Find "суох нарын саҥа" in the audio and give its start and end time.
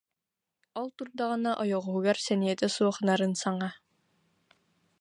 2.75-3.69